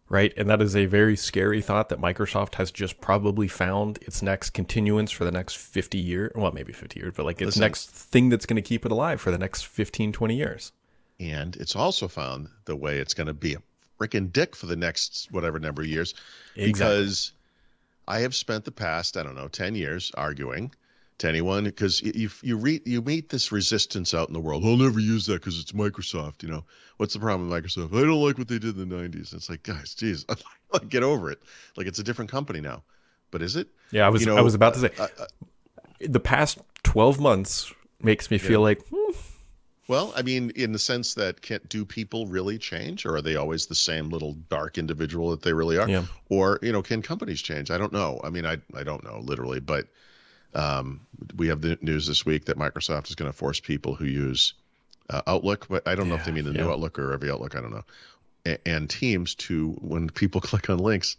right? 0.09 0.33
And 0.37 0.49
that 0.49 0.61
is 0.61 0.75
a 0.75 0.85
very 0.85 1.15
scary 1.15 1.61
thought 1.61 1.89
that 1.89 1.99
Microsoft 1.99 2.55
has 2.55 2.71
just 2.71 3.01
probably 3.01 3.47
found 3.47 3.99
its 4.01 4.21
next 4.21 4.51
continuance 4.51 5.11
for 5.11 5.25
the 5.25 5.31
next 5.31 5.57
50 5.57 5.97
years. 5.97 6.31
Well, 6.35 6.51
maybe 6.51 6.73
50 6.73 6.99
years, 6.99 7.13
but 7.15 7.25
like 7.25 7.41
its 7.41 7.47
Listen, 7.47 7.61
next 7.61 7.89
thing 7.89 8.29
that's 8.29 8.45
going 8.45 8.55
to 8.55 8.61
keep 8.61 8.85
it 8.85 8.91
alive 8.91 9.19
for 9.19 9.31
the 9.31 9.37
next 9.37 9.65
15, 9.65 10.11
20 10.11 10.35
years. 10.35 10.71
And 11.19 11.55
it's 11.55 11.75
also 11.75 12.07
found 12.07 12.49
the 12.65 12.75
way 12.75 12.99
it's 12.99 13.13
going 13.13 13.27
to 13.27 13.33
be 13.33 13.55
a 13.55 13.61
freaking 13.99 14.31
dick 14.31 14.55
for 14.55 14.67
the 14.67 14.75
next 14.75 15.27
whatever 15.31 15.59
number 15.59 15.81
of 15.81 15.87
years. 15.87 16.13
Exactly. 16.55 16.71
Because 16.71 17.31
I 18.07 18.19
have 18.19 18.35
spent 18.35 18.65
the 18.65 18.71
past, 18.71 19.17
I 19.17 19.23
don't 19.23 19.35
know, 19.35 19.47
10 19.47 19.75
years 19.75 20.11
arguing 20.15 20.71
to 21.19 21.27
anyone 21.27 21.63
because 21.63 22.01
you 22.01 22.29
you 22.41 22.57
read 22.57 22.87
you 22.87 23.01
meet 23.01 23.29
this 23.29 23.51
resistance 23.51 24.13
out 24.13 24.27
in 24.27 24.33
the 24.33 24.39
world. 24.39 24.63
I'll 24.65 24.77
never 24.77 24.99
use 24.99 25.25
that 25.25 25.33
because 25.33 25.59
it's 25.59 25.71
Microsoft. 25.71 26.43
You 26.43 26.49
know 26.49 26.65
what's 26.97 27.13
the 27.13 27.19
problem 27.19 27.49
with 27.49 27.63
Microsoft? 27.63 27.97
I 27.97 28.01
don't 28.01 28.23
like 28.23 28.37
what 28.37 28.47
they 28.47 28.59
did 28.59 28.77
in 28.77 28.89
the 28.89 28.95
'90s. 28.95 29.33
It's 29.33 29.49
like, 29.49 29.63
guys, 29.63 29.95
geez, 29.95 30.25
like 30.71 30.89
get 30.89 31.03
over 31.03 31.31
it. 31.31 31.39
Like 31.75 31.87
it's 31.87 31.99
a 31.99 32.03
different 32.03 32.31
company 32.31 32.61
now. 32.61 32.83
But 33.31 33.41
is 33.41 33.55
it? 33.55 33.67
Yeah, 33.91 34.05
I 34.05 34.09
was 34.09 34.21
you 34.21 34.27
know, 34.27 34.37
I 34.37 34.41
was 34.41 34.55
about 34.55 34.75
to 34.75 34.79
say 34.79 34.91
uh, 34.97 35.07
uh, 35.19 35.25
the 36.01 36.19
past 36.19 36.59
12 36.83 37.19
months 37.19 37.73
makes 38.01 38.29
me 38.31 38.37
feel 38.37 38.61
like. 38.61 38.81
Hmm. 38.93 39.11
Well, 39.89 40.11
I 40.17 40.21
mean, 40.21 40.51
in 40.55 40.73
the 40.73 40.79
sense 40.79 41.13
that 41.13 41.41
can 41.41 41.61
do 41.69 41.85
people 41.85 42.27
really 42.27 42.57
change, 42.57 43.05
or 43.05 43.15
are 43.15 43.21
they 43.21 43.37
always 43.37 43.67
the 43.67 43.75
same 43.75 44.09
little 44.09 44.33
dark 44.49 44.77
individual 44.77 45.31
that 45.31 45.43
they 45.43 45.53
really 45.53 45.77
are? 45.77 45.89
Yeah. 45.89 46.03
Or 46.29 46.59
you 46.61 46.73
know, 46.73 46.81
can 46.81 47.01
companies 47.01 47.41
change? 47.41 47.71
I 47.71 47.77
don't 47.77 47.93
know. 47.93 48.19
I 48.23 48.29
mean, 48.29 48.45
I 48.45 48.57
I 48.75 48.83
don't 48.83 49.03
know 49.03 49.19
literally, 49.23 49.61
but 49.61 49.87
um, 50.53 51.01
we 51.35 51.47
have 51.47 51.61
the 51.61 51.77
news 51.81 52.07
this 52.07 52.25
week 52.25 52.45
that 52.45 52.57
Microsoft 52.57 53.09
is 53.09 53.15
going 53.15 53.31
to 53.31 53.37
force 53.37 53.59
people 53.59 53.95
who 53.95 54.05
use 54.05 54.53
uh, 55.09 55.21
Outlook, 55.27 55.67
but 55.69 55.87
I 55.87 55.95
don't 55.95 56.09
know 56.09 56.15
if 56.15 56.25
they 56.25 56.31
mean 56.31 56.45
the 56.45 56.51
yeah. 56.51 56.63
new 56.63 56.71
Outlook 56.71 56.99
or 56.99 57.13
every 57.13 57.31
Outlook. 57.31 57.55
I 57.55 57.61
don't 57.61 57.71
know. 57.71 57.85
A- 58.45 58.67
and 58.67 58.89
Teams 58.89 59.35
to 59.35 59.71
when 59.81 60.09
people 60.09 60.41
click 60.49 60.69
on 60.69 60.79
links, 60.79 61.17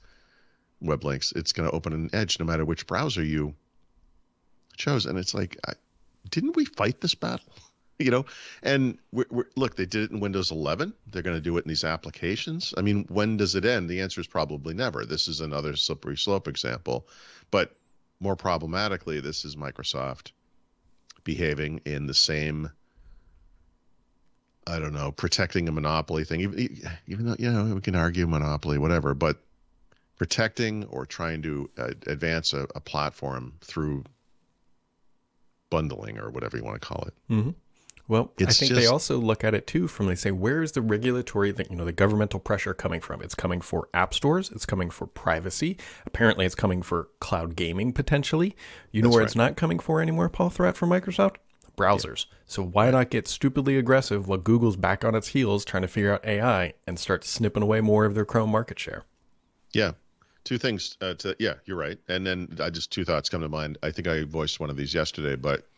web 0.81 1.05
links, 1.05 1.33
it's 1.33 1.53
going 1.53 1.69
to 1.69 1.75
open 1.75 1.93
an 1.93 2.11
edge 2.13 2.39
no 2.39 2.47
matter 2.47 2.65
which 2.65 2.87
browser 2.87 3.23
you 3.23 3.55
chose. 4.77 5.07
And 5.07 5.19
it's 5.19 5.35
like, 5.35 5.57
I, 5.67 5.73
didn't 6.31 6.57
we 6.57 6.65
fight 6.65 7.01
this 7.01 7.15
battle? 7.15 7.53
you 7.99 8.11
know, 8.11 8.27
and 8.63 8.99
we're, 9.13 9.27
we're, 9.31 9.49
look, 9.57 9.77
they 9.77 9.87
did 9.87 10.05
it 10.05 10.11
in 10.11 10.21
Windows 10.21 10.51
11. 10.51 10.93
They're 11.09 11.23
going 11.23 11.37
to 11.37 11.43
do 11.43 11.57
it 11.57 11.65
in 11.65 11.69
these 11.69 11.85
applications. 11.85 12.73
I 12.77 12.83
mean, 12.83 13.07
when 13.09 13.37
does 13.37 13.55
it 13.55 13.65
end? 13.65 13.89
The 13.89 14.01
answer 14.01 14.21
is 14.21 14.27
probably 14.27 14.75
never. 14.75 15.05
This 15.05 15.29
is 15.29 15.41
another 15.41 15.75
slippery 15.75 16.17
slope 16.17 16.47
example. 16.47 17.09
But 17.51 17.75
more 18.21 18.37
problematically, 18.37 19.21
this 19.21 19.45
is 19.45 19.57
Microsoft 19.57 20.33
behaving 21.25 21.81
in 21.85 22.07
the 22.07 22.15
same 22.15 22.71
I 24.69 24.79
don't 24.79 24.93
know, 24.93 25.13
protecting 25.13 25.67
a 25.67 25.73
monopoly 25.73 26.25
thing. 26.25 26.43
Even, 26.43 26.83
even 27.07 27.27
though 27.27 27.37
you 27.39 27.51
know 27.51 27.75
we 27.75 27.81
can 27.81 27.95
argue 27.95 28.27
monopoly, 28.27 28.77
whatever, 28.77 29.15
but 29.15 29.39
protecting 30.17 30.85
or 30.85 31.07
trying 31.07 31.41
to 31.43 31.71
uh, 31.79 31.93
advance 32.07 32.53
a, 32.53 32.67
a, 32.75 32.81
platform 32.81 33.55
through 33.61 34.05
bundling 35.71 36.19
or 36.19 36.29
whatever 36.29 36.57
you 36.57 36.65
want 36.65 36.81
to 36.81 36.87
call 36.87 37.05
it. 37.07 37.15
Mm-hmm. 37.31 37.51
Well, 38.09 38.33
it's 38.39 38.49
I 38.49 38.53
think 38.53 38.71
just, 38.71 38.81
they 38.81 38.87
also 38.87 39.19
look 39.19 39.45
at 39.45 39.55
it 39.55 39.67
too 39.67 39.87
from 39.87 40.07
they 40.07 40.15
say, 40.15 40.31
where 40.31 40.63
is 40.63 40.73
the 40.73 40.81
regulatory, 40.81 41.55
you 41.71 41.77
know, 41.77 41.85
the 41.85 41.93
governmental 41.93 42.41
pressure 42.41 42.73
coming 42.73 43.01
from? 43.01 43.21
It's 43.21 43.35
coming 43.35 43.61
for 43.61 43.89
app 43.93 44.15
stores. 44.15 44.51
It's 44.51 44.65
coming 44.65 44.89
for 44.89 45.07
privacy. 45.07 45.77
Apparently, 46.07 46.47
it's 46.47 46.55
coming 46.55 46.81
for 46.83 47.09
cloud 47.21 47.55
gaming 47.55 47.93
potentially. 47.93 48.57
You 48.93 49.03
know 49.03 49.11
where 49.11 49.19
right. 49.19 49.27
it's 49.27 49.37
not 49.37 49.57
coming 49.57 49.79
for 49.79 50.01
anymore, 50.01 50.31
Paul 50.31 50.49
Thurrott 50.49 50.75
from 50.75 50.89
Microsoft? 50.89 51.37
Browsers. 51.77 52.27
Yeah. 52.29 52.37
So 52.47 52.65
why 52.65 52.91
not 52.91 53.11
get 53.11 53.29
stupidly 53.29 53.77
aggressive 53.77 54.27
while 54.27 54.39
Google's 54.39 54.77
back 54.77 55.05
on 55.05 55.15
its 55.15 55.29
heels 55.29 55.65
trying 55.65 55.83
to 55.83 55.89
figure 55.89 56.15
out 56.15 56.25
AI 56.25 56.73
and 56.87 56.99
start 56.99 57.25
snipping 57.25 57.63
away 57.63 57.83
more 57.83 58.07
of 58.07 58.15
their 58.15 58.25
Chrome 58.25 58.51
market 58.51 58.79
share? 58.79 59.05
Yeah, 59.75 59.93
two 60.49 60.57
things 60.57 60.97
uh, 61.03 61.13
to 61.13 61.37
yeah 61.39 61.55
you're 61.67 61.77
right 61.77 61.99
and 62.09 62.27
then 62.27 62.57
i 62.59 62.71
just 62.71 62.91
two 62.91 63.05
thoughts 63.05 63.29
come 63.29 63.43
to 63.43 63.51
mind 63.51 63.77
i 63.83 63.91
think 63.91 64.09
i 64.09 64.23
voiced 64.23 64.59
one 64.61 64.71
of 64.71 64.79
these 64.79 64.95
yesterday 64.95 65.37
but 65.37 65.69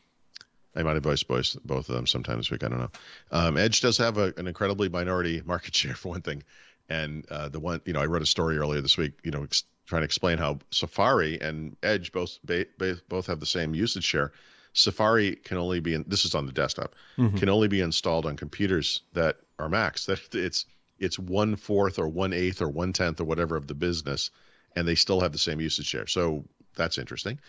I 0.74 0.82
might 0.82 0.94
have 0.94 1.02
voiced 1.02 1.26
both 1.28 1.56
both 1.64 1.88
of 1.88 1.94
them 1.94 2.06
sometime 2.06 2.36
this 2.38 2.50
week. 2.50 2.62
I 2.64 2.68
don't 2.68 2.78
know. 2.78 2.90
Um, 3.32 3.56
Edge 3.56 3.80
does 3.80 3.98
have 3.98 4.18
a, 4.18 4.32
an 4.36 4.46
incredibly 4.46 4.88
minority 4.88 5.42
market 5.46 5.74
share 5.74 5.94
for 5.94 6.10
one 6.10 6.22
thing, 6.22 6.42
and 6.88 7.26
uh, 7.30 7.48
the 7.48 7.60
one 7.60 7.80
you 7.84 7.92
know 7.92 8.00
I 8.00 8.06
wrote 8.06 8.22
a 8.22 8.26
story 8.26 8.56
earlier 8.58 8.80
this 8.80 8.96
week. 8.96 9.14
You 9.24 9.30
know, 9.32 9.42
ex- 9.42 9.64
trying 9.86 10.02
to 10.02 10.04
explain 10.04 10.38
how 10.38 10.58
Safari 10.70 11.40
and 11.40 11.76
Edge 11.82 12.12
both 12.12 12.38
ba- 12.44 12.66
ba- 12.78 13.00
both 13.08 13.26
have 13.26 13.40
the 13.40 13.46
same 13.46 13.74
usage 13.74 14.04
share. 14.04 14.32
Safari 14.72 15.34
can 15.34 15.58
only 15.58 15.80
be 15.80 15.94
in, 15.94 16.04
this 16.06 16.24
is 16.24 16.34
on 16.36 16.46
the 16.46 16.52
desktop 16.52 16.94
Mhm. 17.18 17.36
can 17.38 17.48
only 17.48 17.66
be 17.66 17.80
installed 17.80 18.24
on 18.24 18.36
computers 18.36 19.02
that 19.14 19.38
are 19.58 19.68
Macs. 19.68 20.06
That 20.06 20.20
it's 20.32 20.66
it's 21.00 21.18
one 21.18 21.56
fourth 21.56 21.98
or 21.98 22.06
one 22.08 22.32
eighth 22.32 22.62
or 22.62 22.68
one 22.68 22.92
tenth 22.92 23.20
or 23.20 23.24
whatever 23.24 23.56
of 23.56 23.66
the 23.66 23.74
business, 23.74 24.30
and 24.76 24.86
they 24.86 24.94
still 24.94 25.20
have 25.20 25.32
the 25.32 25.38
same 25.38 25.60
usage 25.60 25.86
share. 25.86 26.06
So 26.06 26.44
that's 26.76 26.98
interesting. 26.98 27.40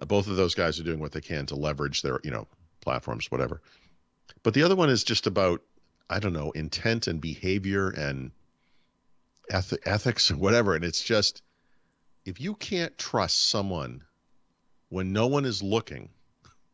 Uh, 0.00 0.04
both 0.06 0.28
of 0.28 0.36
those 0.36 0.54
guys 0.54 0.78
are 0.78 0.84
doing 0.84 1.00
what 1.00 1.10
they 1.10 1.20
can 1.20 1.46
to 1.46 1.56
leverage 1.56 2.02
their 2.02 2.20
you 2.22 2.30
know 2.30 2.46
platforms, 2.80 3.30
whatever. 3.30 3.60
But 4.42 4.54
the 4.54 4.62
other 4.62 4.76
one 4.76 4.90
is 4.90 5.04
just 5.04 5.26
about 5.26 5.62
I 6.08 6.18
don't 6.18 6.32
know 6.32 6.50
intent 6.50 7.06
and 7.06 7.20
behavior 7.20 7.88
and 7.88 8.32
eth- 9.48 9.86
ethics 9.86 10.30
and 10.30 10.40
whatever. 10.40 10.74
And 10.74 10.84
it's 10.84 11.02
just 11.02 11.42
if 12.24 12.40
you 12.40 12.54
can't 12.54 12.96
trust 12.98 13.48
someone 13.48 14.02
when 14.88 15.12
no 15.12 15.28
one 15.28 15.44
is 15.44 15.62
looking, 15.62 16.10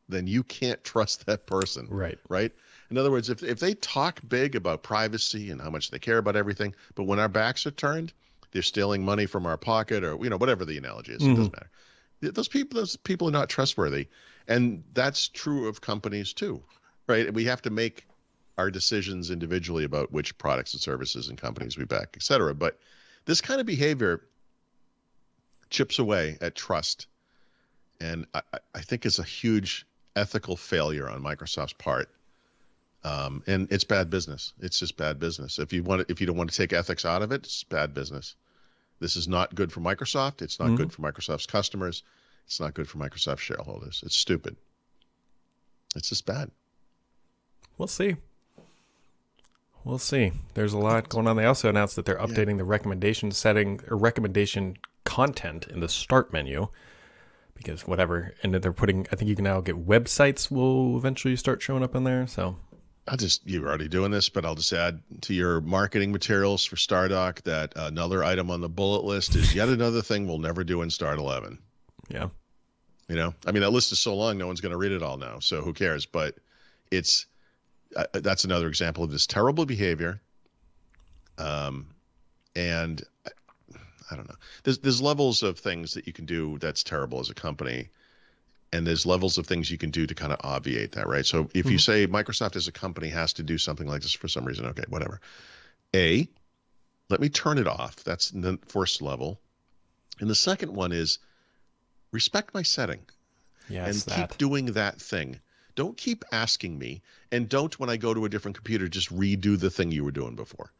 then 0.08 0.26
you 0.26 0.42
can't 0.42 0.82
trust 0.82 1.26
that 1.26 1.46
person 1.46 1.86
Right. 1.90 2.18
right? 2.28 2.52
In 2.90 2.98
other 2.98 3.10
words, 3.10 3.30
if 3.30 3.42
if 3.42 3.58
they 3.58 3.74
talk 3.74 4.20
big 4.26 4.54
about 4.54 4.82
privacy 4.82 5.50
and 5.50 5.60
how 5.60 5.70
much 5.70 5.90
they 5.90 5.98
care 5.98 6.18
about 6.18 6.36
everything, 6.36 6.74
but 6.94 7.04
when 7.04 7.18
our 7.18 7.28
backs 7.28 7.66
are 7.66 7.72
turned, 7.72 8.12
they're 8.52 8.62
stealing 8.62 9.04
money 9.04 9.26
from 9.26 9.44
our 9.44 9.56
pocket 9.56 10.04
or 10.04 10.16
you 10.22 10.30
know 10.30 10.36
whatever 10.36 10.64
the 10.64 10.78
analogy 10.78 11.12
is, 11.12 11.22
it 11.22 11.28
doesn't 11.28 11.44
mm-hmm. 11.44 11.52
matter. 11.52 11.70
Th- 12.20 12.32
Those 12.34 12.48
people 12.48 12.80
those 12.80 12.96
people 12.96 13.28
are 13.28 13.32
not 13.32 13.48
trustworthy, 13.48 14.08
and 14.48 14.82
that's 14.94 15.28
true 15.28 15.68
of 15.68 15.80
companies 15.80 16.32
too, 16.32 16.62
right? 17.06 17.26
And 17.26 17.36
we 17.36 17.44
have 17.46 17.62
to 17.62 17.70
make 17.70 18.06
our 18.58 18.70
decisions 18.70 19.30
individually 19.30 19.84
about 19.84 20.12
which 20.12 20.36
products 20.38 20.72
and 20.72 20.80
services 20.80 21.28
and 21.28 21.36
companies 21.38 21.76
we 21.76 21.84
back, 21.84 22.14
et 22.16 22.22
cetera. 22.22 22.54
But 22.54 22.78
this 23.26 23.40
kind 23.40 23.60
of 23.60 23.66
behavior 23.66 24.22
chips 25.68 25.98
away 25.98 26.38
at 26.40 26.54
trust, 26.54 27.06
and 28.00 28.26
I, 28.34 28.42
I- 28.74 28.80
think 28.80 29.04
it's 29.04 29.18
a 29.18 29.24
huge 29.24 29.86
ethical 30.14 30.56
failure 30.56 31.08
on 31.08 31.22
Microsoft's 31.22 31.74
part. 31.74 32.08
Um, 33.04 33.42
and 33.46 33.70
it's 33.70 33.84
bad 33.84 34.10
business. 34.10 34.52
It's 34.60 34.78
just 34.80 34.96
bad 34.96 35.18
business. 35.20 35.58
If 35.58 35.72
you 35.72 35.82
want, 35.82 36.06
to, 36.06 36.12
if 36.12 36.20
you 36.20 36.26
don't 36.26 36.36
want 36.36 36.50
to 36.50 36.56
take 36.56 36.72
ethics 36.72 37.04
out 37.04 37.22
of 37.22 37.30
it, 37.30 37.44
it's 37.44 37.62
bad 37.64 37.94
business. 37.94 38.34
This 38.98 39.16
is 39.16 39.28
not 39.28 39.54
good 39.54 39.72
for 39.72 39.80
Microsoft. 39.80 40.42
It's 40.42 40.58
not 40.58 40.70
Mhm. 40.70 40.76
good 40.76 40.92
for 40.92 41.02
Microsoft's 41.02 41.46
customers. 41.46 42.02
It's 42.46 42.60
not 42.60 42.74
good 42.74 42.88
for 42.88 42.98
Microsoft 42.98 43.38
shareholders. 43.38 44.02
It's 44.06 44.16
stupid. 44.16 44.56
It's 45.94 46.08
just 46.08 46.26
bad. 46.26 46.50
We'll 47.78 47.88
see. 47.88 48.16
We'll 49.84 49.98
see. 49.98 50.32
There's 50.54 50.72
a 50.72 50.78
lot 50.78 51.08
going 51.08 51.26
on. 51.28 51.36
They 51.36 51.44
also 51.44 51.68
announced 51.68 51.94
that 51.96 52.06
they're 52.06 52.18
updating 52.18 52.56
the 52.56 52.64
recommendation 52.64 53.30
setting 53.30 53.80
or 53.88 53.96
recommendation 53.96 54.78
content 55.04 55.66
in 55.68 55.80
the 55.80 55.88
start 55.88 56.32
menu 56.32 56.68
because 57.54 57.86
whatever, 57.86 58.34
and 58.42 58.52
they're 58.54 58.72
putting. 58.72 59.06
I 59.12 59.16
think 59.16 59.28
you 59.28 59.36
can 59.36 59.44
now 59.44 59.60
get 59.60 59.86
websites 59.86 60.50
will 60.50 60.96
eventually 60.96 61.36
start 61.36 61.62
showing 61.62 61.82
up 61.84 61.94
in 61.94 62.04
there. 62.04 62.26
So 62.26 62.56
I'll 63.08 63.16
just 63.16 63.46
you're 63.46 63.68
already 63.68 63.88
doing 63.88 64.10
this, 64.10 64.28
but 64.28 64.44
I'll 64.44 64.56
just 64.56 64.72
add 64.72 65.00
to 65.22 65.34
your 65.34 65.60
marketing 65.60 66.10
materials 66.10 66.64
for 66.64 66.76
Stardock 66.76 67.42
that 67.42 67.72
another 67.76 68.24
item 68.24 68.50
on 68.50 68.60
the 68.60 68.68
bullet 68.68 69.04
list 69.04 69.36
is 69.36 69.54
yet 69.54 69.68
another 69.68 70.02
thing 70.02 70.26
we'll 70.26 70.38
never 70.38 70.64
do 70.64 70.82
in 70.82 70.90
Start 70.90 71.18
11. 71.18 71.58
yeah, 72.08 72.28
You 73.08 73.16
know, 73.16 73.34
I 73.46 73.52
mean 73.52 73.62
that 73.62 73.70
list 73.70 73.92
is 73.92 74.00
so 74.00 74.16
long, 74.16 74.38
no 74.38 74.46
one's 74.46 74.60
going 74.60 74.72
to 74.72 74.78
read 74.78 74.92
it 74.92 75.02
all 75.02 75.16
now, 75.18 75.38
so 75.38 75.62
who 75.62 75.72
cares? 75.72 76.04
But 76.06 76.34
it's 76.90 77.26
uh, 77.94 78.06
that's 78.12 78.44
another 78.44 78.66
example 78.66 79.04
of 79.04 79.10
this 79.12 79.26
terrible 79.26 79.66
behavior. 79.66 80.20
Um, 81.38 81.86
and 82.56 83.02
I, 83.24 83.30
I 84.10 84.16
don't 84.16 84.28
know. 84.28 84.34
There's 84.64 84.78
there's 84.78 85.00
levels 85.00 85.42
of 85.44 85.58
things 85.58 85.94
that 85.94 86.06
you 86.08 86.12
can 86.12 86.26
do 86.26 86.58
that's 86.58 86.82
terrible 86.82 87.20
as 87.20 87.30
a 87.30 87.34
company, 87.34 87.88
and 88.76 88.86
there's 88.86 89.06
levels 89.06 89.38
of 89.38 89.46
things 89.46 89.70
you 89.70 89.78
can 89.78 89.90
do 89.90 90.06
to 90.06 90.14
kind 90.14 90.32
of 90.32 90.38
obviate 90.44 90.92
that, 90.92 91.08
right? 91.08 91.26
So 91.26 91.48
if 91.54 91.70
you 91.70 91.78
Mhm. 91.78 91.80
say 91.80 92.06
Microsoft 92.06 92.56
as 92.56 92.68
a 92.68 92.72
company 92.72 93.08
has 93.08 93.32
to 93.34 93.42
do 93.42 93.58
something 93.58 93.86
like 93.86 94.02
this 94.02 94.12
for 94.12 94.28
some 94.28 94.44
reason, 94.44 94.66
okay, 94.66 94.84
whatever. 94.88 95.20
A, 95.94 96.28
let 97.08 97.20
me 97.20 97.28
turn 97.28 97.58
it 97.58 97.66
off. 97.66 97.96
That's 98.04 98.30
the 98.30 98.58
first 98.66 99.00
level. 99.02 99.40
And 100.20 100.28
the 100.28 100.34
second 100.34 100.74
one 100.74 100.92
is 100.92 101.18
respect 102.12 102.54
my 102.54 102.62
setting 102.62 103.00
yes, 103.68 103.86
and 103.88 103.96
that. 104.12 104.30
keep 104.30 104.38
doing 104.38 104.66
that 104.66 105.00
thing. 105.00 105.40
Don't 105.74 105.96
keep 105.96 106.24
asking 106.32 106.78
me, 106.78 107.02
and 107.30 107.48
don't 107.48 107.78
when 107.78 107.90
I 107.90 107.96
go 107.98 108.14
to 108.14 108.24
a 108.24 108.28
different 108.28 108.56
computer 108.56 108.88
just 108.88 109.14
redo 109.14 109.58
the 109.58 109.70
thing 109.70 109.92
you 109.92 110.04
were 110.04 110.10
doing 110.10 110.34
before. 110.34 110.72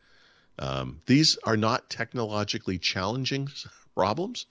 Um, 0.59 1.03
these 1.07 1.37
are 1.45 1.57
not 1.57 1.91
technologically 1.91 2.79
challenging 2.79 3.49
problems, 3.95 4.47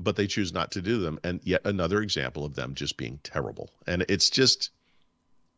but 0.00 0.16
they 0.16 0.26
choose 0.26 0.52
not 0.52 0.72
to 0.72 0.82
do 0.82 0.98
them. 0.98 1.18
And 1.24 1.40
yet 1.44 1.62
another 1.64 2.02
example 2.02 2.44
of 2.44 2.54
them 2.54 2.74
just 2.74 2.96
being 2.96 3.20
terrible. 3.22 3.70
And 3.86 4.04
it's 4.08 4.30
just, 4.30 4.70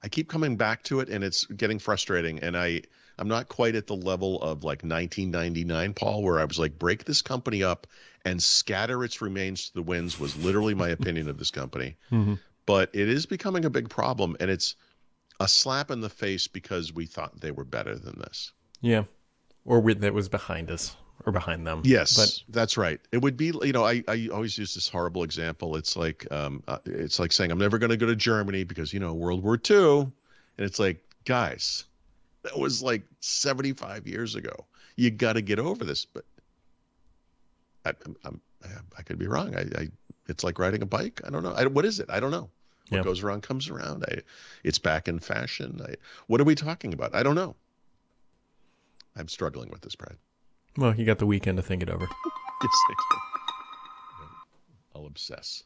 I 0.03 0.09
keep 0.09 0.29
coming 0.29 0.57
back 0.57 0.83
to 0.85 1.01
it, 1.01 1.09
and 1.09 1.25
it's 1.25 1.45
getting 1.47 1.79
frustrating. 1.79 2.39
And 2.41 2.57
I, 2.57 2.83
I'm 3.19 3.29
not 3.29 3.49
quite 3.49 3.75
at 3.75 3.87
the 3.87 3.97
level 3.97 4.41
of 4.43 4.63
like 4.63 4.83
1999, 4.83 5.95
Paul, 5.95 6.23
where 6.23 6.39
I 6.39 6.45
was 6.45 6.59
like, 6.59 6.79
break 6.79 7.05
this 7.05 7.23
company 7.23 7.63
up 7.63 7.87
and 8.25 8.43
scatter 8.43 9.05
its 9.05 9.23
remains 9.23 9.69
to 9.69 9.75
the 9.75 9.83
winds. 9.83 10.21
Was 10.21 10.37
literally 10.37 10.75
my 10.75 10.89
opinion 10.99 11.29
of 11.29 11.39
this 11.39 11.51
company 11.51 11.97
Mhm. 12.11 12.39
but 12.67 12.91
it 12.93 13.09
is 13.09 13.25
becoming 13.27 13.65
a 13.65 13.71
big 13.71 13.89
problem 13.89 14.37
and 14.41 14.51
it's 14.51 14.75
a 15.39 15.47
slap 15.47 15.91
in 15.91 16.01
the 16.01 16.09
face 16.09 16.49
because 16.49 16.93
we 16.93 17.07
thought 17.07 17.41
they 17.41 17.53
were 17.53 17.65
better 17.65 17.95
than 17.97 18.19
this 18.19 18.53
Yeah, 18.81 19.05
or 19.65 19.79
with, 19.81 20.01
that 20.01 20.13
was 20.13 20.29
behind 20.29 20.71
us 20.71 20.97
or 21.27 21.33
behind 21.33 21.67
them. 21.67 21.83
yes 21.85 22.17
but 22.17 22.55
that's 22.55 22.77
right. 22.77 23.01
It 23.13 23.19
would 23.19 23.37
be 23.37 23.47
you 23.63 23.73
know 23.73 23.85
i, 23.85 24.03
I 24.09 24.29
always 24.33 24.57
use 24.57 24.75
this 24.75 24.89
horrible 24.89 25.25
example. 25.25 25.77
It's 25.77 25.97
like 25.97 26.27
um, 26.33 26.63
uh, 26.69 26.79
it's 26.87 27.19
like 27.19 27.33
saying 27.33 27.51
i'm 27.51 27.59
never 27.59 27.79
going 27.79 27.91
to 27.91 27.97
go 27.97 28.07
to 28.07 28.17
germany 28.17 28.65
because 28.65 28.93
you 28.93 29.01
know 29.01 29.13
world 29.13 29.43
war 29.43 29.59
ii 29.71 30.01
and 30.01 30.13
it's 30.59 30.79
like 30.79 31.05
guys 31.25 31.85
that 32.43 32.57
was 32.59 32.81
like 32.81 33.03
75 33.21 34.07
years 34.07 34.37
ago. 34.37 34.55
You 34.95 35.11
got 35.11 35.33
to 35.33 35.43
get 35.43 35.59
over 35.59 35.85
this. 35.85 36.05
But 36.05 36.25
I, 37.85 37.93
I'm, 38.05 38.17
I'm, 38.25 38.41
I 38.97 39.03
could 39.03 39.19
be 39.19 39.27
wrong. 39.27 39.57
I, 39.57 39.63
I 39.77 39.89
it's 40.29 40.45
like 40.45 40.61
riding 40.61 40.81
a 40.83 40.87
bike. 40.87 41.21
I 41.27 41.31
don't 41.31 41.43
know. 41.43 41.53
I, 41.53 41.67
what 41.67 41.85
is 41.85 41.99
it? 41.99 42.07
I 42.09 42.21
don't 42.21 42.31
know. 42.31 42.49
What 42.89 42.99
Yeah. 42.99 43.03
goes 43.03 43.25
around 43.25 43.43
comes 43.43 43.69
around. 43.69 44.05
I, 44.09 44.21
it's 44.63 44.79
back 44.79 45.09
in 45.09 45.19
fashion. 45.19 45.81
I, 45.85 45.95
what 46.29 46.41
are 46.41 46.45
we 46.45 46.55
talking 46.55 46.95
about? 46.95 47.17
I 47.17 47.25
don't 47.25 47.35
know. 47.35 47.57
I'm 49.17 49.27
struggling 49.29 49.71
with 49.71 49.81
this 49.81 49.97
brad 49.97 50.17
well, 50.77 50.95
you 50.95 51.05
got 51.05 51.19
the 51.19 51.27
weekend 51.27 51.57
to 51.57 51.63
think 51.63 51.83
it 51.83 51.91
over. 51.91 52.07
Yes. 52.63 52.73
I'll 54.95 55.07
obsess. 55.07 55.63